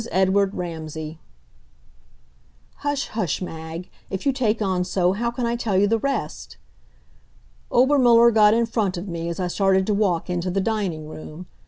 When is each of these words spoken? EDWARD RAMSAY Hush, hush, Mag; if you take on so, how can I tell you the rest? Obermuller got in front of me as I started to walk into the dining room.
EDWARD 0.11 0.55
RAMSAY 0.55 1.19
Hush, 2.77 3.09
hush, 3.09 3.39
Mag; 3.39 3.87
if 4.09 4.25
you 4.25 4.33
take 4.33 4.59
on 4.59 4.83
so, 4.83 5.11
how 5.11 5.29
can 5.29 5.45
I 5.45 5.55
tell 5.55 5.77
you 5.77 5.85
the 5.85 5.99
rest? 5.99 6.57
Obermuller 7.71 8.31
got 8.31 8.55
in 8.55 8.65
front 8.65 8.97
of 8.97 9.07
me 9.07 9.29
as 9.29 9.39
I 9.39 9.45
started 9.47 9.85
to 9.85 9.93
walk 9.93 10.27
into 10.27 10.49
the 10.49 10.59
dining 10.59 11.07
room. 11.07 11.45